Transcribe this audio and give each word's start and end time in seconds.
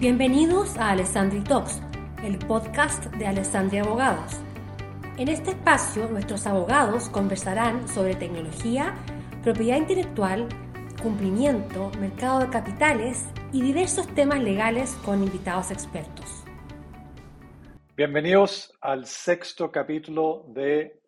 Bienvenidos 0.00 0.78
a 0.78 0.92
Alessandri 0.92 1.44
Talks, 1.44 1.82
el 2.24 2.38
podcast 2.38 3.04
de 3.16 3.26
Alessandria 3.26 3.82
Abogados. 3.82 4.32
En 5.18 5.28
este 5.28 5.50
espacio, 5.50 6.08
nuestros 6.08 6.46
abogados 6.46 7.10
conversarán 7.10 7.86
sobre 7.86 8.14
tecnología, 8.14 8.94
propiedad 9.42 9.76
intelectual, 9.76 10.48
cumplimiento, 11.02 11.90
mercado 12.00 12.40
de 12.40 12.48
capitales 12.48 13.26
y 13.52 13.60
diversos 13.60 14.06
temas 14.14 14.42
legales 14.42 14.94
con 15.04 15.22
invitados 15.22 15.70
expertos. 15.70 16.44
Bienvenidos 17.94 18.72
al 18.80 19.04
sexto 19.04 19.70
capítulo 19.70 20.46
de 20.48 20.98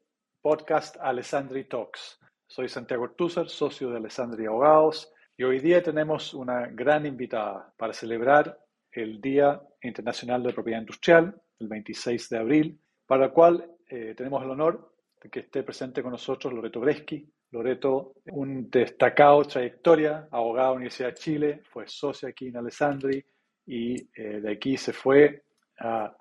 podcast 0.43 0.99
Alessandri 1.01 1.65
Talks. 1.65 2.21
Soy 2.47 2.69
Santiago 2.69 3.05
Ortúzar, 3.05 3.49
socio 3.49 3.89
de 3.89 3.97
Alessandri 3.97 4.45
Abogados, 4.45 5.11
y 5.35 5.45
hoy 5.45 5.61
día 5.61 5.83
tenemos 5.83 6.35
una 6.35 6.67
gran 6.67 7.07
invitada 7.07 7.73
para 7.79 7.95
celebrar 7.95 8.59
el 8.93 9.21
Día 9.21 9.61
Internacional 9.83 10.43
de 10.43 10.53
Propiedad 10.53 10.81
Industrial, 10.81 11.35
el 11.59 11.69
26 11.69 12.29
de 12.29 12.39
abril, 12.39 12.81
para 13.07 13.27
el 13.27 13.33
cual 13.33 13.71
eh, 13.89 14.15
tenemos 14.17 14.43
el 14.43 14.51
honor 14.51 14.95
de 15.23 15.31
que 15.31 15.41
esté 15.41 15.63
presente 15.63 16.03
con 16.03 16.13
nosotros 16.13 16.53
Loreto 16.53 16.81
Breschi. 16.81 17.27
Loreto, 17.51 18.15
un 18.31 18.71
destacado 18.71 19.43
trayectoria, 19.45 20.29
abogado 20.31 20.69
de 20.69 20.73
la 20.73 20.77
Universidad 20.77 21.09
de 21.09 21.15
Chile, 21.15 21.61
fue 21.65 21.87
socio 21.87 22.29
aquí 22.29 22.49
en 22.49 22.57
Alessandri 22.57 23.23
y 23.67 23.95
eh, 24.15 24.41
de 24.41 24.53
aquí 24.53 24.77
se 24.77 24.93
fue 24.93 25.43
al 25.77 26.15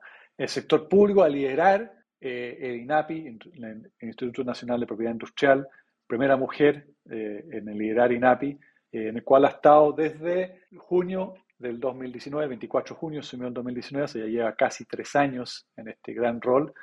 sector 0.48 0.88
público 0.90 1.24
a 1.24 1.30
liderar 1.30 1.92
eh, 2.20 2.58
el 2.60 2.82
INAPI, 2.82 3.28
el 3.28 3.92
Instituto 4.02 4.44
Nacional 4.44 4.80
de 4.80 4.88
Propiedad 4.88 5.14
Industrial, 5.14 5.68
primera 6.06 6.36
mujer 6.36 6.88
en 7.06 7.68
el 7.68 7.78
liderar 7.78 8.12
INAPI, 8.12 8.60
en 8.92 9.16
el 9.16 9.24
cual 9.24 9.46
ha 9.46 9.50
estado 9.50 9.94
desde 9.94 10.64
junio 10.78 11.34
del 11.62 11.80
2019, 11.80 12.48
24 12.48 12.96
de 12.96 13.00
junio, 13.00 13.20
asumió 13.20 13.48
en 13.48 13.54
2019, 13.54 14.08
se 14.08 14.20
ya 14.20 14.26
lleva 14.26 14.56
casi 14.56 14.86
tres 14.86 15.16
años 15.16 15.68
en 15.78 15.90
este 15.90 16.14
gran 16.14 16.42
rol. 16.42 16.74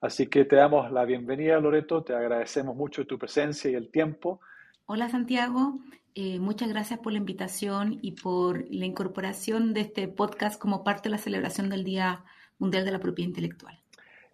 Así 0.00 0.28
que 0.28 0.44
te 0.44 0.56
damos 0.56 0.92
la 0.92 1.04
bienvenida, 1.04 1.58
Loreto, 1.58 2.04
te 2.04 2.14
agradecemos 2.14 2.76
mucho 2.76 3.06
tu 3.06 3.18
presencia 3.18 3.70
y 3.70 3.74
el 3.74 3.90
tiempo. 3.90 4.40
Hola, 4.86 5.08
Santiago. 5.08 5.80
Eh, 6.14 6.38
muchas 6.38 6.68
gracias 6.68 7.00
por 7.00 7.12
la 7.12 7.18
invitación 7.18 7.98
y 8.00 8.12
por 8.12 8.64
la 8.70 8.86
incorporación 8.86 9.74
de 9.74 9.82
este 9.82 10.08
podcast 10.08 10.60
como 10.60 10.84
parte 10.84 11.08
de 11.08 11.10
la 11.10 11.18
celebración 11.18 11.68
del 11.68 11.84
Día 11.84 12.24
Mundial 12.58 12.84
de 12.84 12.92
la 12.92 12.98
Propiedad 12.98 13.28
Intelectual. 13.28 13.78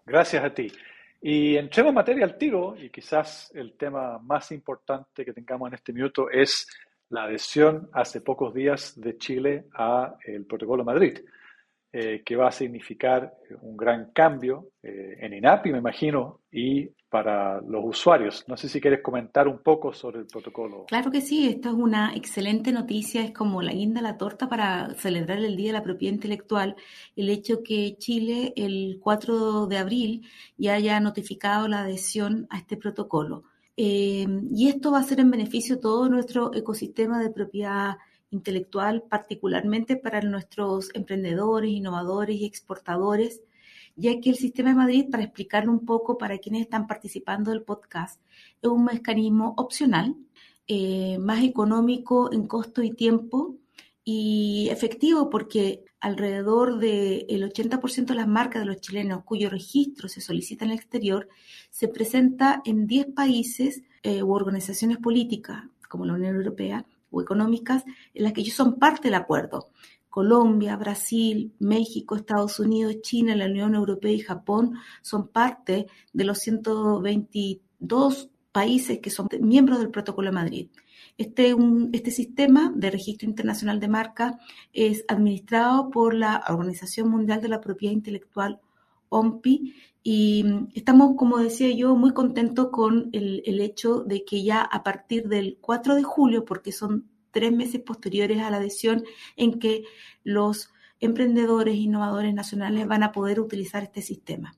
Gracias 0.07 0.45
a 0.45 0.53
ti. 0.53 0.71
Y 1.21 1.57
entremos 1.57 1.89
en 1.89 1.95
materia 1.95 2.25
al 2.25 2.37
tiro, 2.37 2.77
y 2.79 2.91
quizás 2.91 3.51
el 3.55 3.73
tema 3.79 4.19
más 4.19 4.53
importante 4.53 5.25
que 5.25 5.33
tengamos 5.33 5.69
en 5.69 5.75
este 5.75 5.93
minuto 5.93 6.29
es 6.29 6.69
la 7.15 7.25
adhesión 7.25 7.89
hace 7.93 8.21
pocos 8.21 8.53
días 8.53 9.01
de 9.01 9.17
Chile 9.17 9.67
a 9.73 10.17
el 10.27 10.45
Protocolo 10.45 10.85
Madrid, 10.85 11.21
eh, 11.93 12.23
que 12.27 12.35
va 12.35 12.49
a 12.49 12.53
significar 12.53 13.33
un 13.63 13.77
gran 13.77 14.11
cambio 14.13 14.71
eh, 14.83 15.17
en 15.21 15.33
INAPI, 15.33 15.71
me 15.71 15.79
imagino, 15.79 16.41
y 16.51 16.89
para 17.09 17.61
los 17.61 17.85
usuarios. 17.85 18.45
No 18.49 18.57
sé 18.57 18.69
si 18.69 18.81
quieres 18.81 19.01
comentar 19.01 19.47
un 19.47 19.61
poco 19.63 19.93
sobre 19.93 20.19
el 20.19 20.27
protocolo. 20.27 20.87
Claro 20.89 21.13
que 21.13 21.21
sí, 21.21 21.47
esto 21.47 21.69
es 21.69 21.77
una 21.77 22.13
excelente 22.17 22.73
noticia, 22.73 23.23
es 23.23 23.31
como 23.31 23.63
la 23.63 23.73
guinda 23.73 24.03
la 24.03 24.19
torta 24.19 24.49
para 24.49 24.93
celebrar 24.95 25.39
el 25.39 25.57
Día 25.57 25.69
de 25.69 25.79
la 25.79 25.85
Propiedad 25.85 26.15
Intelectual, 26.15 26.75
el 27.15 27.29
hecho 27.31 27.63
que 27.63 27.95
Chile 27.99 28.53
el 28.57 28.99
4 29.01 29.69
de 29.69 29.79
abril 29.79 30.29
ya 30.57 30.75
haya 30.75 30.99
notificado 30.99 31.69
la 31.69 31.83
adhesión 31.83 32.49
a 32.51 32.59
este 32.59 32.77
protocolo. 32.77 33.45
Eh, 33.77 34.27
y 34.55 34.69
esto 34.69 34.93
va 34.93 35.01
a 35.01 35.05
ser 35.05 35.21
en 35.21 35.31
beneficio 35.31 35.77
de 35.77 35.83
todo 35.83 36.09
nuestro 36.09 36.55
ecosistema 36.55 37.21
de 37.21 37.31
propiedad 37.31 37.97
intelectual, 38.31 39.03
particularmente 39.09 39.97
para 39.97 40.21
nuestros 40.21 40.91
emprendedores, 40.95 41.71
innovadores 41.71 42.37
y 42.37 42.45
exportadores, 42.45 43.43
ya 43.97 44.21
que 44.21 44.31
el 44.31 44.37
sistema 44.37 44.71
de 44.71 44.77
Madrid, 44.77 45.11
para 45.11 45.25
explicarlo 45.25 45.73
un 45.73 45.85
poco 45.85 46.19
para 46.19 46.39
quienes 46.39 46.63
están 46.63 46.87
participando 46.87 47.51
del 47.51 47.63
podcast, 47.63 48.21
es 48.61 48.69
un 48.69 48.85
mecanismo 48.85 49.55
opcional, 49.57 50.17
eh, 50.67 51.19
más 51.19 51.43
económico 51.45 52.33
en 52.33 52.47
costo 52.47 52.83
y 52.83 52.93
tiempo 52.93 53.57
y 54.05 54.69
efectivo 54.71 55.31
porque 55.31 55.85
alrededor 56.01 56.79
del 56.79 57.51
80% 57.51 58.07
de 58.07 58.15
las 58.15 58.29
marcas 58.29 58.61
de 58.61 58.67
los 58.67 58.81
chilenos 58.81 59.25
cuyo 59.25 59.49
registro 59.49 60.09
se 60.09 60.21
solicita 60.21 60.65
en 60.65 60.73
el 60.73 60.77
exterior 60.77 61.29
se 61.71 61.89
presenta 61.89 62.61
en 62.67 62.87
10 62.87 63.07
países 63.15 63.83
eh, 64.03 64.23
u 64.23 64.35
organizaciones 64.35 64.99
políticas 64.99 65.65
como 65.89 66.05
la 66.05 66.13
Unión 66.13 66.37
Europea 66.37 66.85
o 67.11 67.23
económicas 67.23 67.85
en 68.13 68.25
las 68.25 68.33
que 68.35 68.43
ellos 68.43 68.55
son 68.55 68.79
parte 68.79 69.09
del 69.09 69.15
acuerdo. 69.15 69.71
Colombia, 70.11 70.77
Brasil, 70.77 71.55
México, 71.59 72.15
Estados 72.15 72.61
Unidos, 72.61 73.01
China, 73.03 73.35
la 73.35 73.47
Unión 73.47 73.75
Europea 73.75 74.13
y 74.13 74.21
Japón 74.21 74.75
son 75.03 75.29
parte 75.29 75.87
de 76.13 76.25
los 76.25 76.39
122 76.39 78.31
países 78.55 79.01
que 79.01 79.11
son 79.11 79.27
miembros 79.41 79.81
del 79.81 79.91
Protocolo 79.91 80.31
de 80.31 80.37
Madrid. 80.37 80.69
Este, 81.19 81.57
este 81.93 82.13
sistema 82.13 82.73
de 82.75 82.93
registro 82.93 83.29
internacional 83.29 83.81
de 83.81 83.89
marca 83.89 84.39
es 84.73 85.05
administrado 85.09 85.91
por 85.91 86.15
la 86.15 86.45
Organización 86.49 87.11
Mundial 87.11 87.43
de 87.43 87.49
la 87.49 87.61
Propiedad 87.61 87.93
Intelectual, 87.93 88.61
OMPI, 89.09 89.75
y 90.05 90.45
estamos, 90.75 91.17
como 91.17 91.39
decía 91.39 91.75
yo, 91.75 91.97
muy 91.97 92.13
contentos 92.13 92.69
con 92.71 93.11
el, 93.13 93.43
el 93.45 93.61
hecho 93.61 94.05
de 94.05 94.25
que 94.25 94.45
ya 94.45 94.61
a 94.63 94.85
partir 94.85 95.29
del 95.29 95.59
4 95.61 95.97
de 95.97 96.05
julio, 96.05 96.45
porque 96.45 96.71
son 96.71 97.09
tres 97.33 97.51
meses 97.51 97.81
posteriores 97.81 98.41
a 98.41 98.51
la 98.51 98.59
adhesión, 98.59 99.03
en 99.37 99.59
que 99.59 99.83
los 100.23 100.71
emprendedores, 101.01 101.75
innovadores 101.75 102.35
nacionales 102.35 102.87
van 102.87 103.03
a 103.03 103.11
poder 103.11 103.41
utilizar 103.41 103.83
este 103.83 104.01
sistema. 104.01 104.57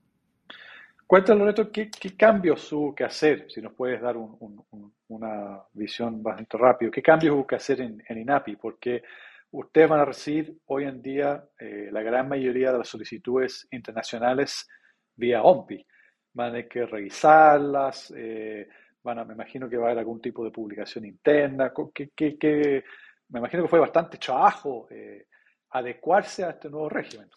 Cuéntanos, 1.07 1.39
Loreto, 1.39 1.71
¿qué, 1.71 1.89
cambios 2.17 2.69
hubo 2.73 2.93
que 2.93 3.05
hacer? 3.05 3.49
Si 3.49 3.61
nos 3.61 3.73
puedes 3.73 4.01
dar 4.01 4.17
una 4.17 5.63
visión 5.71 6.21
bastante 6.21 6.57
rápido. 6.57 6.91
¿Qué 6.91 7.01
cambios 7.01 7.33
hubo 7.33 7.47
que 7.47 7.55
hacer 7.55 7.79
en, 7.79 8.03
INAPI? 8.09 8.57
Porque 8.57 9.03
ustedes 9.51 9.87
van 9.87 10.01
a 10.01 10.05
recibir 10.05 10.57
hoy 10.65 10.83
en 10.83 11.01
día 11.01 11.45
eh, 11.57 11.87
la 11.93 12.01
gran 12.01 12.27
mayoría 12.27 12.73
de 12.73 12.79
las 12.79 12.89
solicitudes 12.89 13.69
internacionales 13.71 14.67
vía 15.15 15.43
OMPI. 15.43 15.87
Van 16.33 16.49
a 16.49 16.51
tener 16.51 16.67
que 16.67 16.85
revisarlas, 16.85 18.13
eh, 18.13 18.67
van 19.01 19.19
a, 19.19 19.23
me 19.23 19.33
imagino 19.33 19.69
que 19.69 19.77
va 19.77 19.85
a 19.85 19.87
haber 19.91 19.99
algún 19.99 20.19
tipo 20.19 20.43
de 20.43 20.51
publicación 20.51 21.05
interna. 21.05 21.71
¿Qué, 21.93 22.83
me 23.29 23.39
imagino 23.39 23.63
que 23.63 23.69
fue 23.69 23.79
bastante 23.79 24.17
trabajo 24.17 24.89
eh, 24.91 25.27
adecuarse 25.77 26.43
a 26.43 26.51
este 26.51 26.69
nuevo 26.69 26.89
régimen. 26.89 27.27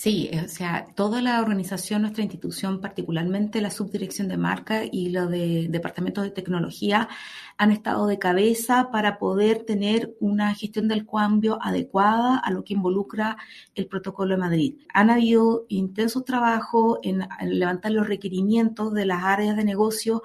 Sí, 0.00 0.30
o 0.42 0.48
sea, 0.48 0.86
toda 0.94 1.20
la 1.20 1.42
organización, 1.42 2.00
nuestra 2.00 2.22
institución, 2.22 2.80
particularmente 2.80 3.60
la 3.60 3.70
subdirección 3.70 4.28
de 4.28 4.38
marca 4.38 4.84
y 4.90 5.10
lo 5.10 5.26
de 5.26 5.66
departamentos 5.68 6.24
de 6.24 6.30
tecnología, 6.30 7.10
han 7.58 7.70
estado 7.70 8.06
de 8.06 8.18
cabeza 8.18 8.88
para 8.90 9.18
poder 9.18 9.64
tener 9.64 10.16
una 10.18 10.54
gestión 10.54 10.88
del 10.88 11.06
cambio 11.06 11.58
adecuada 11.60 12.38
a 12.38 12.50
lo 12.50 12.64
que 12.64 12.72
involucra 12.72 13.36
el 13.74 13.88
protocolo 13.88 14.36
de 14.36 14.40
Madrid. 14.40 14.74
Han 14.94 15.10
habido 15.10 15.66
intensos 15.68 16.24
trabajos 16.24 16.98
en, 17.02 17.28
levantar 17.42 17.92
los 17.92 18.08
requerimientos 18.08 18.94
de 18.94 19.04
las 19.04 19.22
áreas 19.22 19.54
de 19.54 19.64
negocio 19.64 20.22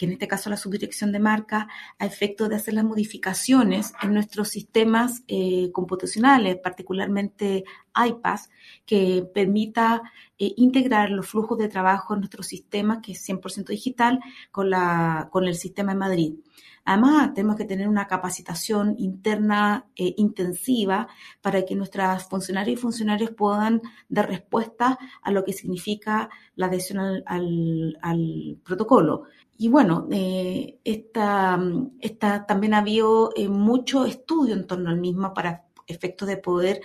que 0.00 0.06
en 0.06 0.12
este 0.12 0.28
caso 0.28 0.48
la 0.48 0.56
subdirección 0.56 1.12
de 1.12 1.18
marca, 1.18 1.68
a 1.98 2.06
efecto 2.06 2.48
de 2.48 2.56
hacer 2.56 2.72
las 2.72 2.84
modificaciones 2.84 3.92
en 4.02 4.14
nuestros 4.14 4.48
sistemas 4.48 5.24
eh, 5.28 5.70
computacionales, 5.72 6.56
particularmente 6.56 7.64
iPass, 7.94 8.48
que 8.86 9.28
permita 9.34 10.00
eh, 10.38 10.54
integrar 10.56 11.10
los 11.10 11.28
flujos 11.28 11.58
de 11.58 11.68
trabajo 11.68 12.14
en 12.14 12.20
nuestro 12.20 12.42
sistema, 12.42 13.02
que 13.02 13.12
es 13.12 13.28
100% 13.28 13.66
digital, 13.66 14.20
con, 14.50 14.70
la, 14.70 15.28
con 15.30 15.44
el 15.44 15.54
sistema 15.54 15.92
de 15.92 15.98
Madrid. 15.98 16.34
Además, 16.86 17.34
tenemos 17.34 17.56
que 17.56 17.66
tener 17.66 17.86
una 17.86 18.06
capacitación 18.06 18.94
interna 18.96 19.84
eh, 19.96 20.14
intensiva 20.16 21.08
para 21.42 21.66
que 21.66 21.76
nuestras 21.76 22.26
funcionarias 22.26 22.78
y 22.78 22.80
funcionarios 22.80 23.32
puedan 23.32 23.82
dar 24.08 24.30
respuesta 24.30 24.98
a 25.20 25.30
lo 25.30 25.44
que 25.44 25.52
significa 25.52 26.30
la 26.56 26.66
adhesión 26.66 27.22
al 27.26 28.58
protocolo. 28.64 29.24
Y 29.62 29.68
bueno, 29.68 30.08
eh, 30.10 30.78
esta, 30.84 31.60
esta, 32.00 32.46
también 32.46 32.72
ha 32.72 32.78
habido 32.78 33.30
eh, 33.36 33.46
mucho 33.46 34.06
estudio 34.06 34.54
en 34.54 34.66
torno 34.66 34.88
al 34.88 34.98
mismo 34.98 35.34
para 35.34 35.66
efectos 35.86 36.28
de 36.28 36.38
poder 36.38 36.80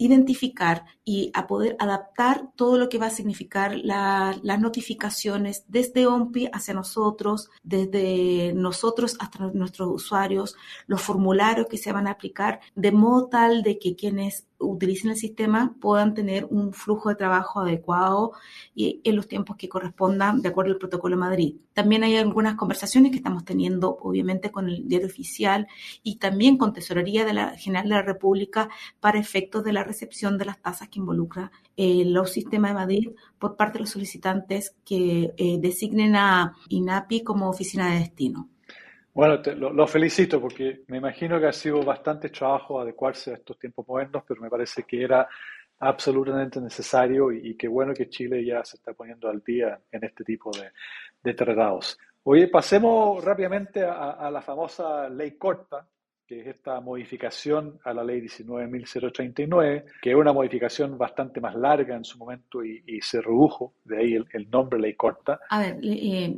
identificar 0.00 0.86
y 1.04 1.30
a 1.34 1.46
poder 1.46 1.76
adaptar 1.78 2.48
todo 2.56 2.78
lo 2.78 2.88
que 2.88 2.96
va 2.96 3.06
a 3.06 3.10
significar 3.10 3.76
las 3.76 4.60
notificaciones 4.60 5.64
desde 5.68 6.06
OMPI 6.06 6.48
hacia 6.54 6.72
nosotros, 6.72 7.50
desde 7.62 8.54
nosotros 8.54 9.16
hasta 9.20 9.50
nuestros 9.52 9.90
usuarios, 9.90 10.56
los 10.86 11.02
formularios 11.02 11.66
que 11.68 11.76
se 11.76 11.92
van 11.92 12.06
a 12.06 12.12
aplicar, 12.12 12.60
de 12.74 12.92
modo 12.92 13.28
tal 13.28 13.62
de 13.62 13.78
que 13.78 13.94
quienes 13.94 14.46
utilicen 14.60 15.10
el 15.10 15.16
sistema 15.16 15.74
puedan 15.80 16.14
tener 16.14 16.46
un 16.50 16.72
flujo 16.72 17.08
de 17.08 17.14
trabajo 17.14 17.60
adecuado 17.60 18.32
y 18.74 19.00
en 19.04 19.16
los 19.16 19.26
tiempos 19.26 19.56
que 19.56 19.68
correspondan 19.68 20.42
de 20.42 20.50
acuerdo 20.50 20.72
al 20.72 20.78
protocolo 20.78 21.16
Madrid. 21.16 21.56
También 21.72 22.04
hay 22.04 22.16
algunas 22.16 22.56
conversaciones 22.56 23.10
que 23.10 23.18
estamos 23.18 23.44
teniendo, 23.44 23.96
obviamente, 24.02 24.50
con 24.50 24.68
el 24.68 24.86
diario 24.86 25.06
oficial 25.06 25.66
y 26.02 26.16
también 26.16 26.58
con 26.58 26.72
Tesorería 26.74 27.24
de 27.24 27.32
la 27.32 27.56
General 27.56 27.84
de 27.84 27.94
la 27.94 28.02
República 28.02 28.68
para 29.00 29.18
efectos 29.18 29.64
de 29.64 29.72
la 29.72 29.82
recepción 29.90 30.38
de 30.38 30.44
las 30.46 30.60
tasas 30.60 30.88
que 30.88 30.98
involucra 30.98 31.50
eh, 31.76 32.04
los 32.06 32.32
sistemas 32.32 32.70
de 32.70 32.74
Madrid 32.74 33.10
por 33.38 33.56
parte 33.56 33.74
de 33.74 33.80
los 33.80 33.90
solicitantes 33.90 34.74
que 34.84 35.32
eh, 35.36 35.58
designen 35.60 36.16
a 36.16 36.54
INAPI 36.68 37.22
como 37.22 37.48
oficina 37.48 37.92
de 37.92 38.00
destino. 38.00 38.48
Bueno, 39.12 39.42
lo, 39.56 39.86
felicito 39.86 40.40
porque 40.40 40.82
me 40.86 40.98
imagino 40.98 41.40
que 41.40 41.46
ha 41.46 41.52
sido 41.52 41.82
bastante 41.82 42.28
trabajo 42.30 42.80
adecuarse 42.80 43.32
a 43.32 43.34
estos 43.34 43.58
tiempos 43.58 43.86
modernos, 43.86 44.22
pero 44.26 44.40
me 44.40 44.48
parece 44.48 44.84
que 44.84 45.02
era 45.02 45.28
absolutamente 45.80 46.60
necesario 46.60 47.32
y, 47.32 47.56
qué 47.56 47.66
bueno 47.66 47.92
que 47.92 48.08
Chile 48.08 48.44
ya 48.44 48.64
se 48.64 48.76
está 48.76 48.92
poniendo 48.92 49.28
al 49.28 49.42
día 49.42 49.80
en 49.90 50.04
este 50.04 50.22
tipo 50.24 50.50
de, 50.52 50.70
de 51.22 51.34
tratados. 51.34 51.98
Oye, 52.22 52.48
pasemos 52.48 53.24
rápidamente 53.24 53.82
a, 53.82 54.30
la 54.30 54.42
famosa 54.42 55.08
ley 55.08 55.32
corta, 55.38 55.86
que 56.30 56.42
es 56.42 56.46
esta 56.46 56.80
modificación 56.80 57.80
a 57.82 57.92
la 57.92 58.04
ley 58.04 58.20
19.039, 58.20 59.84
que 60.00 60.10
es 60.10 60.16
una 60.16 60.32
modificación 60.32 60.96
bastante 60.96 61.40
más 61.40 61.56
larga 61.56 61.96
en 61.96 62.04
su 62.04 62.18
momento 62.18 62.64
y, 62.64 63.00
se 63.02 63.20
redujo, 63.20 63.74
de 63.82 63.98
ahí 63.98 64.14
el, 64.14 64.48
nombre 64.48 64.78
ley 64.78 64.94
corta. 64.94 65.40
A 65.50 65.58
ver, 65.58 65.80
eh, 65.82 66.32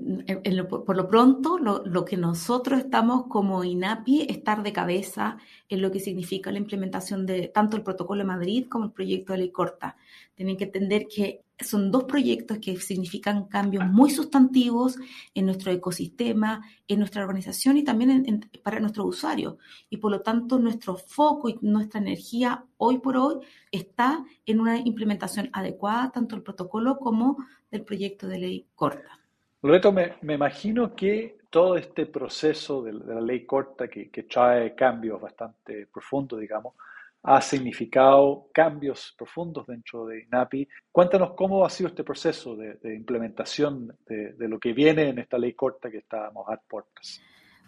por 0.64 0.96
lo 0.96 1.06
pronto, 1.06 1.58
lo, 1.58 2.04
que 2.06 2.16
nosotros 2.16 2.78
estamos 2.78 3.26
como 3.26 3.64
INAPI, 3.64 4.28
estar 4.30 4.62
de 4.62 4.72
cabeza 4.72 5.36
en 5.68 5.82
lo 5.82 5.92
que 5.92 6.00
significa 6.00 6.50
la 6.50 6.58
implementación 6.58 7.26
de 7.26 7.48
tanto 7.48 7.76
el 7.76 7.82
protocolo 7.82 8.20
de 8.20 8.24
Madrid 8.24 8.68
como 8.70 8.86
el 8.86 8.92
proyecto 8.92 9.34
de 9.34 9.40
ley 9.40 9.50
corta. 9.50 9.98
Tienen 10.34 10.56
que 10.56 10.64
entender 10.64 11.06
que 11.06 11.42
son 11.62 11.90
dos 11.90 12.04
proyectos 12.04 12.58
que 12.58 12.76
significan 12.76 13.46
cambios 13.46 13.84
muy 13.86 14.10
sustantivos 14.10 14.96
en 15.34 15.46
nuestro 15.46 15.72
ecosistema, 15.72 16.64
en 16.88 16.98
nuestra 16.98 17.22
organización 17.22 17.76
y 17.76 17.84
también 17.84 18.50
para 18.62 18.80
nuestros 18.80 19.06
usuarios. 19.06 19.56
Y 19.90 19.98
por 19.98 20.10
lo 20.10 20.20
tanto, 20.20 20.58
nuestro 20.58 20.96
foco 20.96 21.48
y 21.48 21.58
nuestra 21.62 22.00
energía 22.00 22.64
hoy 22.76 22.98
por 22.98 23.16
hoy 23.16 23.36
está 23.70 24.24
en 24.46 24.60
una 24.60 24.78
implementación 24.78 25.50
adecuada 25.52 26.10
tanto 26.12 26.36
del 26.36 26.42
protocolo 26.42 26.98
como 26.98 27.36
del 27.70 27.82
proyecto 27.82 28.26
de 28.28 28.38
ley 28.38 28.66
corta. 28.74 29.18
Loreto, 29.62 29.92
me, 29.92 30.14
me 30.22 30.34
imagino 30.34 30.94
que 30.94 31.38
todo 31.48 31.76
este 31.76 32.06
proceso 32.06 32.82
de, 32.82 32.94
la 32.94 33.20
ley 33.20 33.44
corta 33.44 33.86
que, 33.86 34.10
que 34.10 34.22
trae 34.22 34.74
cambios 34.74 35.20
bastante 35.20 35.86
profundos, 35.86 36.40
digamos, 36.40 36.74
ha 37.24 37.40
significado 37.40 38.48
cambios 38.52 39.14
profundos 39.16 39.66
dentro 39.66 40.06
de 40.06 40.22
INAPI. 40.22 40.68
Cuéntanos 40.90 41.34
cómo 41.34 41.64
ha 41.64 41.70
sido 41.70 41.88
este 41.88 42.02
proceso 42.02 42.56
de, 42.56 42.94
implementación 42.94 43.96
de, 44.06 44.32
de, 44.32 44.48
lo 44.48 44.58
que 44.58 44.72
viene 44.72 45.08
en 45.08 45.18
esta 45.18 45.38
ley 45.38 45.52
corta 45.54 45.90
que 45.90 45.98
estábamos 45.98 46.48
a 46.48 46.56
puertas. 46.56 47.20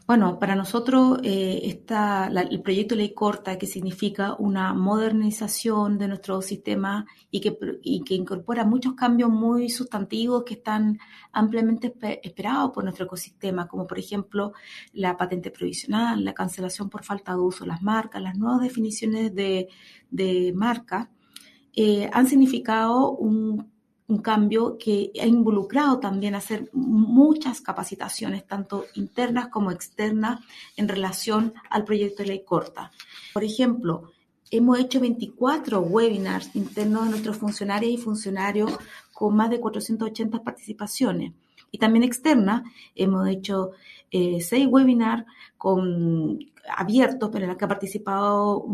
Bueno, 0.06 0.38
para 0.38 0.54
nosotros 0.54 1.18
eh, 1.22 1.60
está 1.64 2.26
el 2.26 2.60
proyecto 2.60 2.94
Ley 2.94 3.14
Corta, 3.14 3.56
que 3.56 3.66
significa 3.66 4.34
una 4.38 4.74
modernización 4.74 5.96
de 5.96 6.08
nuestro 6.08 6.42
sistema 6.42 7.06
y 7.30 7.40
que, 7.40 7.56
y 7.82 8.04
que 8.04 8.14
incorpora 8.14 8.66
muchos 8.66 8.92
cambios 8.92 9.30
muy 9.30 9.70
sustantivos 9.70 10.44
que 10.44 10.54
están 10.54 10.98
ampliamente 11.32 11.94
esperados 12.22 12.72
por 12.72 12.84
nuestro 12.84 13.06
ecosistema, 13.06 13.66
como 13.66 13.86
por 13.86 13.98
ejemplo 13.98 14.52
la 14.92 15.16
patente 15.16 15.50
provisional, 15.50 16.22
la 16.22 16.34
cancelación 16.34 16.90
por 16.90 17.02
falta 17.02 17.32
de 17.32 17.40
uso 17.40 17.64
las 17.64 17.80
marcas, 17.80 18.20
las 18.20 18.36
nuevas 18.36 18.60
definiciones 18.60 19.34
de, 19.34 19.68
de 20.10 20.52
marca, 20.54 21.10
eh, 21.74 22.10
han 22.12 22.26
significado 22.26 23.10
un 23.12 23.73
un 24.06 24.18
cambio 24.18 24.76
que 24.78 25.10
ha 25.20 25.26
involucrado 25.26 25.98
también 25.98 26.34
hacer 26.34 26.68
muchas 26.72 27.60
capacitaciones, 27.60 28.46
tanto 28.46 28.84
internas 28.94 29.48
como 29.48 29.70
externas, 29.70 30.40
en 30.76 30.88
relación 30.88 31.54
al 31.70 31.84
proyecto 31.84 32.22
de 32.22 32.28
ley 32.28 32.44
corta. 32.44 32.90
Por 33.32 33.44
ejemplo, 33.44 34.10
hemos 34.50 34.78
hecho 34.78 35.00
24 35.00 35.80
webinars 35.80 36.54
internos 36.54 37.04
de 37.04 37.10
nuestros 37.10 37.38
funcionarios 37.38 37.92
y 37.92 37.98
funcionarios 37.98 38.72
con 39.12 39.34
más 39.34 39.48
de 39.50 39.60
480 39.60 40.42
participaciones. 40.42 41.32
Y 41.70 41.78
también 41.78 42.04
externas, 42.04 42.62
hemos 42.94 43.26
hecho 43.28 43.72
eh, 44.10 44.40
seis 44.40 44.66
webinars 44.68 45.24
con, 45.56 46.38
abiertos, 46.76 47.30
pero 47.32 47.44
en 47.44 47.48
los 47.48 47.58
que 47.58 47.64
ha 47.64 47.68
participado 47.68 48.64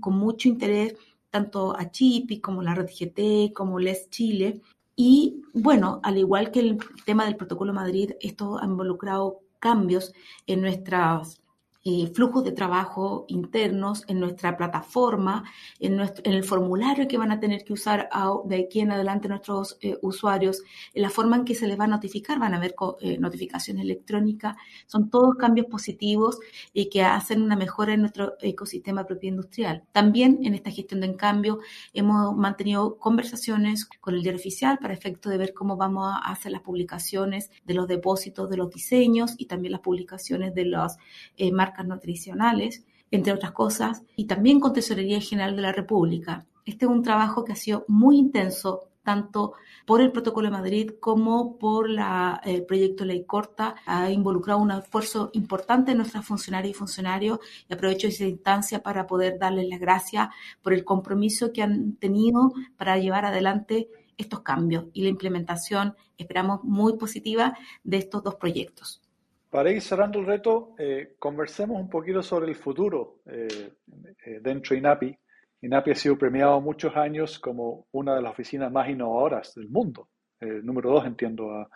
con 0.00 0.18
mucho 0.18 0.48
interés 0.48 0.94
tanto 1.30 1.76
a 1.76 1.90
Chipi 1.90 2.40
como 2.40 2.62
la 2.62 2.74
Red 2.74 2.88
GT, 2.88 3.52
como 3.54 3.78
Les 3.78 4.08
Chile. 4.10 4.60
Y 4.96 5.42
bueno, 5.52 6.00
al 6.02 6.18
igual 6.18 6.50
que 6.50 6.60
el 6.60 6.78
tema 7.04 7.24
del 7.24 7.36
Protocolo 7.36 7.72
Madrid, 7.72 8.12
esto 8.20 8.58
ha 8.58 8.64
involucrado 8.64 9.40
cambios 9.60 10.12
en 10.46 10.60
nuestras 10.60 11.40
eh, 11.84 12.08
flujos 12.12 12.42
de 12.44 12.52
trabajo 12.52 13.24
internos 13.28 14.04
en 14.08 14.18
nuestra 14.18 14.56
plataforma, 14.56 15.44
en, 15.78 15.96
nuestro, 15.96 16.24
en 16.26 16.32
el 16.32 16.42
formulario 16.42 17.06
que 17.06 17.16
van 17.16 17.30
a 17.30 17.38
tener 17.38 17.64
que 17.64 17.72
usar 17.72 18.08
de 18.46 18.56
aquí 18.56 18.80
en 18.80 18.90
adelante 18.90 19.28
nuestros 19.28 19.78
eh, 19.80 19.96
usuarios, 20.02 20.62
en 20.92 21.02
la 21.02 21.10
forma 21.10 21.36
en 21.36 21.44
que 21.44 21.54
se 21.54 21.68
les 21.68 21.78
va 21.78 21.84
a 21.84 21.88
notificar, 21.88 22.40
van 22.40 22.54
a 22.54 22.58
ver 22.58 22.74
eh, 23.00 23.16
notificación 23.18 23.78
electrónica, 23.78 24.56
son 24.86 25.08
todos 25.08 25.36
cambios 25.36 25.66
positivos 25.66 26.38
y 26.72 26.90
que 26.90 27.02
hacen 27.02 27.42
una 27.42 27.56
mejora 27.56 27.94
en 27.94 28.00
nuestro 28.00 28.34
ecosistema 28.40 29.06
propio 29.06 29.30
industrial. 29.30 29.84
También 29.92 30.40
en 30.42 30.54
esta 30.54 30.70
gestión 30.72 31.00
de 31.00 31.14
cambio 31.16 31.60
hemos 31.92 32.36
mantenido 32.36 32.98
conversaciones 32.98 33.86
con 33.86 34.14
el 34.14 34.22
diario 34.22 34.40
oficial 34.40 34.78
para 34.78 34.94
efecto 34.94 35.30
de 35.30 35.38
ver 35.38 35.54
cómo 35.54 35.76
vamos 35.76 36.12
a 36.12 36.30
hacer 36.32 36.52
las 36.52 36.62
publicaciones 36.62 37.50
de 37.64 37.74
los 37.74 37.86
depósitos 37.86 38.50
de 38.50 38.56
los 38.56 38.70
diseños 38.70 39.34
y 39.38 39.46
también 39.46 39.72
las 39.72 39.80
publicaciones 39.80 40.54
de 40.54 40.64
las 40.64 40.96
marcas 41.68 41.86
nutricionales, 41.86 42.84
entre 43.10 43.32
otras 43.32 43.52
cosas, 43.52 44.02
y 44.16 44.26
también 44.26 44.60
con 44.60 44.72
Tesorería 44.72 45.20
General 45.20 45.54
de 45.54 45.62
la 45.62 45.72
República. 45.72 46.46
Este 46.64 46.84
es 46.84 46.90
un 46.90 47.02
trabajo 47.02 47.44
que 47.44 47.52
ha 47.52 47.56
sido 47.56 47.84
muy 47.88 48.18
intenso, 48.18 48.90
tanto 49.02 49.54
por 49.86 50.02
el 50.02 50.12
Protocolo 50.12 50.48
de 50.48 50.56
Madrid 50.56 50.90
como 51.00 51.56
por 51.58 51.88
el 52.44 52.66
proyecto 52.66 53.06
Ley 53.06 53.24
Corta. 53.24 53.74
Ha 53.86 54.10
involucrado 54.10 54.60
un 54.60 54.70
esfuerzo 54.70 55.30
importante 55.32 55.92
en 55.92 55.98
nuestras 55.98 56.26
funcionarias 56.26 56.72
y 56.72 56.78
funcionarios 56.78 57.38
y 57.68 57.72
aprovecho 57.72 58.08
esa 58.08 58.24
instancia 58.24 58.82
para 58.82 59.06
poder 59.06 59.38
darles 59.38 59.66
las 59.68 59.80
gracias 59.80 60.28
por 60.60 60.74
el 60.74 60.84
compromiso 60.84 61.52
que 61.54 61.62
han 61.62 61.96
tenido 61.96 62.52
para 62.76 62.98
llevar 62.98 63.24
adelante 63.24 63.88
estos 64.18 64.40
cambios 64.40 64.86
y 64.92 65.02
la 65.02 65.08
implementación, 65.08 65.94
esperamos, 66.18 66.62
muy 66.64 66.98
positiva 66.98 67.56
de 67.84 67.96
estos 67.96 68.22
dos 68.22 68.34
proyectos. 68.34 69.00
Para 69.50 69.70
ir 69.70 69.80
cerrando 69.80 70.18
el 70.18 70.26
reto, 70.26 70.74
eh, 70.78 71.14
conversemos 71.18 71.80
un 71.80 71.88
poquito 71.88 72.22
sobre 72.22 72.48
el 72.48 72.54
futuro 72.54 73.20
eh, 73.26 73.72
eh, 74.26 74.40
dentro 74.42 74.74
de 74.74 74.78
INAPI. 74.80 75.18
INAPI 75.62 75.90
ha 75.90 75.94
sido 75.94 76.18
premiado 76.18 76.60
muchos 76.60 76.94
años 76.94 77.38
como 77.38 77.86
una 77.92 78.14
de 78.14 78.22
las 78.22 78.32
oficinas 78.32 78.70
más 78.70 78.88
innovadoras 78.88 79.54
del 79.54 79.68
mundo, 79.68 80.10
número 80.40 80.90
dos 80.90 81.04
entiendo 81.04 81.68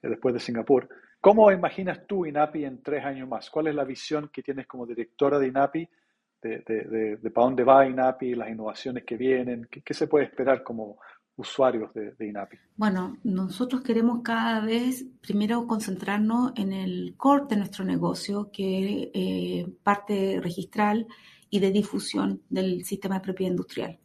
después 0.00 0.34
de 0.34 0.38
Singapur. 0.38 0.88
¿Cómo 1.20 1.50
imaginas 1.50 2.06
tú 2.06 2.26
INAPI 2.26 2.64
en 2.64 2.82
tres 2.82 3.04
años 3.04 3.28
más? 3.28 3.50
¿Cuál 3.50 3.66
es 3.68 3.74
la 3.74 3.82
visión 3.82 4.30
que 4.32 4.42
tienes 4.42 4.68
como 4.68 4.86
directora 4.86 5.40
de 5.40 5.48
INAPI 5.48 5.88
de, 6.42 7.18
de, 7.20 7.30
para 7.30 7.46
dónde 7.46 7.64
va 7.64 7.88
INAPI, 7.88 8.36
las 8.36 8.50
innovaciones 8.50 9.02
que 9.02 9.16
vienen? 9.16 9.66
¿Qué, 9.68 9.94
se 9.94 10.06
puede 10.06 10.26
esperar 10.26 10.62
como, 10.62 10.98
usuarios 11.36 11.92
de, 11.94 12.14
INAPI? 12.26 12.56
Bueno, 12.76 13.18
nosotros 13.24 13.82
queremos 13.82 14.20
cada 14.22 14.60
vez 14.60 15.06
primero 15.20 15.66
concentrarnos 15.66 16.52
en 16.56 16.72
el 16.72 17.14
core 17.16 17.46
de 17.48 17.56
nuestro 17.56 17.84
negocio, 17.84 18.50
que 18.52 19.02
es 19.02 19.08
eh, 19.14 19.66
parte 19.82 20.40
registral 20.40 21.06
y 21.50 21.60
de 21.60 21.70
difusión 21.70 22.42
del 22.48 22.84
sistema 22.84 23.16
de 23.16 23.20
propiedad 23.20 23.52
industrial. 23.52 23.98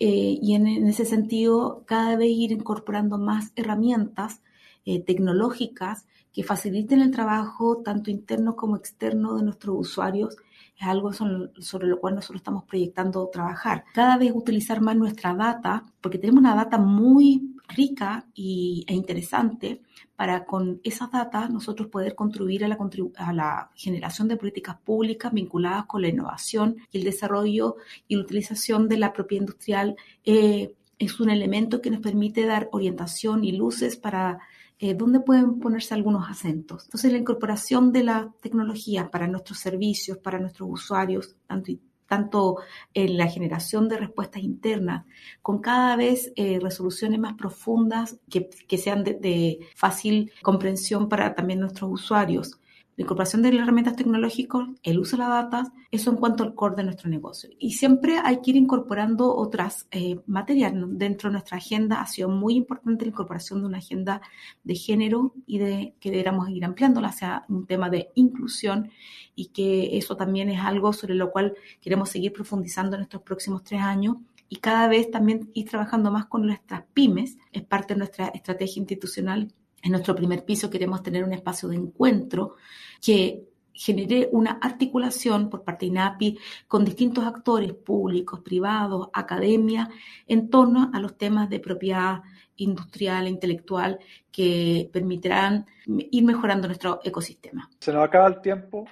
Eh, 0.00 0.38
y 0.40 0.54
en, 0.54 0.66
ese 0.86 1.04
sentido, 1.04 1.84
cada 1.86 2.16
vez 2.16 2.30
ir 2.30 2.52
incorporando 2.52 3.18
más 3.18 3.52
herramientas 3.56 4.42
eh, 4.84 5.02
tecnológicas 5.02 6.06
que 6.32 6.44
faciliten 6.44 7.00
el 7.00 7.10
trabajo 7.10 7.82
tanto 7.82 8.10
interno 8.10 8.54
como 8.54 8.76
externo 8.76 9.36
de 9.36 9.42
nuestros 9.42 9.76
usuarios 9.78 10.36
es 10.78 10.86
algo 10.86 11.12
sobre 11.12 11.88
lo 11.88 11.98
cual 11.98 12.14
nosotros 12.14 12.40
estamos 12.40 12.64
proyectando 12.64 13.28
trabajar. 13.32 13.84
Cada 13.92 14.16
vez 14.16 14.32
utilizar 14.32 14.80
más 14.80 14.96
nuestra 14.96 15.34
data, 15.34 15.84
porque 16.00 16.18
tenemos 16.18 16.40
una 16.40 16.54
data 16.54 16.78
muy 16.78 17.56
rica 17.66 18.26
y, 18.32 18.84
e 18.86 18.94
interesante 18.94 19.82
para 20.16 20.44
con 20.44 20.80
esas 20.84 21.10
data 21.10 21.48
nosotros 21.48 21.88
poder 21.88 22.14
contribuir 22.14 22.64
a 22.64 22.68
la, 22.68 22.78
a 23.16 23.32
la 23.32 23.70
generación 23.74 24.28
de 24.28 24.36
políticas 24.36 24.76
públicas 24.76 25.32
vinculadas 25.32 25.86
con 25.86 26.02
la 26.02 26.08
innovación 26.08 26.76
y 26.92 26.98
el 26.98 27.04
desarrollo 27.04 27.76
y 28.06 28.16
la 28.16 28.22
utilización 28.22 28.88
de 28.88 28.98
la 28.98 29.12
propiedad 29.12 29.42
industrial. 29.42 29.96
Eh, 30.24 30.74
es 30.98 31.20
un 31.20 31.30
elemento 31.30 31.80
que 31.80 31.90
nos 31.90 32.00
permite 32.00 32.46
dar 32.46 32.68
orientación 32.72 33.44
y 33.44 33.52
luces 33.52 33.96
para 33.96 34.40
eh, 34.78 34.94
dónde 34.94 35.20
pueden 35.20 35.58
ponerse 35.58 35.94
algunos 35.94 36.28
acentos. 36.28 36.84
Entonces, 36.84 37.12
la 37.12 37.18
incorporación 37.18 37.92
de 37.92 38.04
la 38.04 38.32
tecnología 38.40 39.10
para 39.10 39.26
nuestros 39.26 39.58
servicios, 39.58 40.18
para 40.18 40.38
nuestros 40.38 40.68
usuarios, 40.70 41.36
tanto, 41.46 41.72
tanto 42.06 42.56
en 42.94 43.16
la 43.16 43.26
generación 43.26 43.88
de 43.88 43.98
respuestas 43.98 44.42
internas, 44.42 45.04
con 45.42 45.60
cada 45.60 45.96
vez 45.96 46.32
eh, 46.36 46.58
resoluciones 46.60 47.18
más 47.18 47.34
profundas 47.34 48.18
que, 48.30 48.78
sean 48.78 49.04
de, 49.04 49.58
fácil 49.74 50.32
comprensión 50.42 51.08
para 51.08 51.34
también 51.34 51.60
nuestros 51.60 51.90
usuarios 51.92 52.60
la 52.98 53.04
incorporación 53.04 53.42
de 53.42 53.52
las 53.52 53.62
herramientas 53.62 53.94
tecnológicas, 53.94 54.66
el 54.82 54.98
uso 54.98 55.16
de 55.16 55.22
la 55.22 55.28
data, 55.28 55.72
eso 55.92 56.10
en 56.10 56.16
cuanto 56.16 56.42
al 56.42 56.56
core 56.56 56.74
de 56.74 56.82
nuestro 56.82 57.08
negocio. 57.08 57.48
Y 57.60 57.74
siempre 57.74 58.18
hay 58.18 58.40
que 58.40 58.50
ir 58.50 58.56
incorporando 58.56 59.36
otras 59.36 59.86
eh, 59.92 60.18
materias. 60.26 60.72
Dentro 60.74 61.28
de 61.28 61.34
nuestra 61.34 61.58
agenda 61.58 62.00
ha 62.00 62.06
sido 62.08 62.28
muy 62.28 62.56
importante 62.56 63.04
la 63.04 63.10
incorporación 63.10 63.60
de 63.60 63.66
una 63.66 63.78
agenda 63.78 64.20
de 64.64 64.74
género 64.74 65.32
y 65.46 65.58
de 65.58 65.94
que 66.00 66.10
deberíamos 66.10 66.50
ir 66.50 66.64
ampliándola 66.64 67.10
hacia 67.10 67.44
un 67.48 67.66
tema 67.66 67.88
de 67.88 68.10
inclusión 68.16 68.90
y 69.36 69.46
que 69.46 69.96
eso 69.96 70.16
también 70.16 70.48
es 70.48 70.60
algo 70.60 70.92
sobre 70.92 71.14
lo 71.14 71.30
cual 71.30 71.54
queremos 71.80 72.08
seguir 72.08 72.32
profundizando 72.32 72.96
en 72.96 73.02
estos 73.02 73.22
próximos 73.22 73.62
tres 73.62 73.80
años 73.80 74.16
y 74.48 74.56
cada 74.56 74.88
vez 74.88 75.08
también 75.08 75.52
ir 75.54 75.68
trabajando 75.70 76.10
más 76.10 76.26
con 76.26 76.44
nuestras 76.44 76.82
pymes, 76.94 77.38
es 77.52 77.62
parte 77.62 77.94
de 77.94 77.98
nuestra 77.98 78.26
estrategia 78.28 78.80
institucional 78.80 79.52
en 79.88 79.92
nuestro 79.92 80.14
primer 80.14 80.44
piso 80.44 80.70
queremos 80.70 81.02
tener 81.02 81.24
un 81.24 81.32
espacio 81.32 81.68
de 81.68 81.76
encuentro 81.76 82.56
que 83.04 83.44
genere 83.72 84.28
una 84.32 84.58
articulación 84.60 85.48
por 85.48 85.62
parte 85.62 85.86
de 85.86 85.92
INAPI 85.92 86.38
con 86.66 86.84
distintos 86.84 87.24
actores 87.24 87.72
públicos, 87.72 88.40
privados, 88.40 89.08
academia, 89.12 89.88
en 90.26 90.50
torno 90.50 90.90
a 90.92 91.00
los 91.00 91.16
temas 91.16 91.48
de 91.48 91.60
propiedad 91.60 92.22
industrial 92.56 93.26
e 93.26 93.30
intelectual 93.30 93.98
que 94.32 94.90
permitirán 94.92 95.64
ir 95.86 96.24
mejorando 96.24 96.66
nuestro 96.66 97.00
ecosistema. 97.04 97.70
Se 97.78 97.92
nos 97.92 98.04
acaba 98.04 98.26
el 98.26 98.40
tiempo. 98.40 98.84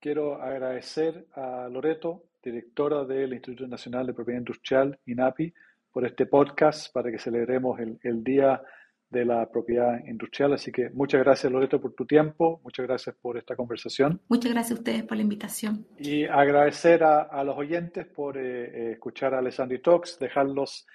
Quiero 0.00 0.40
agradecer 0.40 1.26
a 1.34 1.68
Loreto, 1.68 2.22
directora 2.40 3.04
del 3.04 3.34
Instituto 3.34 3.66
Nacional 3.66 4.06
de 4.06 4.14
Propiedad 4.14 4.38
Industrial, 4.38 4.98
INAPI, 5.04 5.52
por 5.92 6.06
este 6.06 6.26
podcast 6.26 6.92
para 6.92 7.10
que 7.10 7.18
celebremos 7.18 7.80
el, 7.80 7.98
el 8.04 8.22
Día 8.22 8.62
de 9.10 9.24
la 9.24 9.48
propiedad 9.50 10.04
industrial. 10.06 10.52
Así 10.52 10.70
que 10.70 10.90
muchas 10.90 11.22
gracias, 11.22 11.50
Loreto, 11.50 11.80
por 11.80 11.94
tu 11.94 12.04
tiempo. 12.04 12.60
Muchas 12.62 12.86
gracias 12.86 13.16
por 13.16 13.38
esta 13.38 13.56
conversación. 13.56 14.20
Muchas 14.28 14.52
gracias 14.52 14.72
a 14.72 14.80
ustedes 14.80 15.02
por 15.04 15.16
la 15.16 15.22
invitación. 15.22 15.86
Y 15.98 16.24
agradecer 16.24 17.02
a, 17.02 17.42
los 17.44 17.56
oyentes 17.56 18.06
por 18.06 18.36
eh, 18.36 18.42
eh, 18.42 18.92
escuchar 18.92 19.34
a 19.34 19.38
Alessandri 19.38 19.80
Talks, 19.80 20.18
dejarlos 20.18 20.86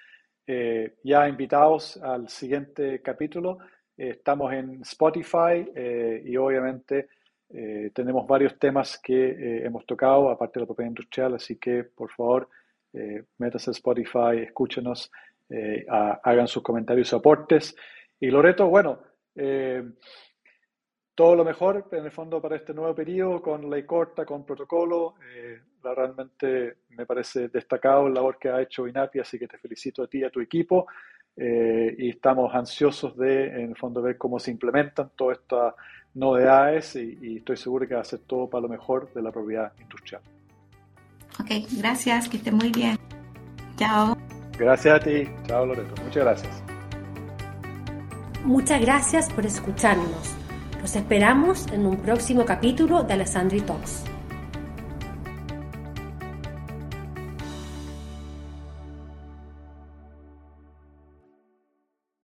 eh, 0.46 0.94
ya 1.02 1.28
invitados 1.28 1.96
al 1.96 2.28
siguiente 2.28 3.00
capítulo. 3.02 3.58
estamos 3.96 4.52
en 4.52 4.82
Spotify 4.82 5.64
y 6.24 6.36
obviamente 6.36 7.08
tenemos 7.94 8.26
varios 8.26 8.58
temas 8.58 8.98
que 8.98 9.64
hemos 9.64 9.86
tocado, 9.86 10.28
aparte 10.28 10.58
de 10.58 10.62
la 10.62 10.66
propiedad 10.66 10.88
industrial, 10.88 11.34
así 11.34 11.56
que 11.56 11.84
por 11.84 12.10
favor, 12.10 12.48
métanse 13.38 13.70
a 13.70 13.72
Spotify, 13.72 14.42
escúchenos. 14.42 15.12
hagan 15.88 16.48
sus 16.48 16.62
comentarios 16.64 17.12
y 17.12 17.16
aportes. 17.16 17.76
Y 18.20 18.30
Loreto, 18.30 18.68
bueno, 18.68 18.98
eh, 19.34 19.82
todo 21.14 21.36
lo 21.36 21.44
mejor 21.44 21.88
en 21.92 22.04
el 22.04 22.10
fondo 22.10 22.40
para 22.40 22.56
este 22.56 22.74
nuevo 22.74 22.94
periodo, 22.94 23.40
con 23.40 23.68
ley 23.70 23.84
corta, 23.84 24.24
con 24.24 24.44
protocolo. 24.44 25.14
Eh, 25.34 25.60
realmente 25.82 26.78
me 26.90 27.06
parece 27.06 27.48
destacado 27.48 28.08
la 28.08 28.16
labor 28.16 28.38
que 28.38 28.48
ha 28.48 28.60
hecho 28.60 28.88
INAPI, 28.88 29.20
así 29.20 29.38
que 29.38 29.46
te 29.46 29.58
felicito 29.58 30.02
a 30.02 30.06
ti 30.06 30.18
y 30.18 30.24
a 30.24 30.30
tu 30.30 30.40
equipo. 30.40 30.86
Eh, 31.36 31.94
y 31.98 32.10
estamos 32.10 32.54
ansiosos 32.54 33.16
de, 33.16 33.46
en 33.46 33.70
el 33.70 33.76
fondo, 33.76 34.00
ver 34.00 34.16
cómo 34.16 34.38
se 34.38 34.50
implementan 34.50 35.10
todas 35.16 35.38
estas 35.38 35.74
novedades 36.14 36.94
y, 36.94 37.18
y 37.20 37.36
estoy 37.38 37.56
seguro 37.56 37.88
que 37.88 37.94
va 37.94 38.02
a 38.02 38.04
ser 38.04 38.20
todo 38.20 38.48
para 38.48 38.62
lo 38.62 38.68
mejor 38.68 39.12
de 39.12 39.22
la 39.22 39.32
propiedad 39.32 39.72
industrial. 39.80 40.22
Ok, 41.40 41.50
gracias, 41.78 42.28
que 42.28 42.36
esté 42.36 42.52
muy 42.52 42.70
bien. 42.70 42.96
Chao. 43.76 44.16
Gracias 44.56 44.94
a 44.94 45.00
ti. 45.00 45.28
Chao, 45.46 45.66
Loreto. 45.66 45.94
Muchas 46.02 46.24
gracias. 46.24 46.73
Muchas 48.44 48.78
gracias 48.78 49.32
por 49.32 49.46
escucharnos. 49.46 50.34
Los 50.82 50.94
esperamos 50.96 51.66
en 51.68 51.86
un 51.86 51.96
próximo 51.96 52.44
capítulo 52.44 53.02
de 53.02 53.14
Alessandri 53.14 53.62
Talks. 53.62 54.13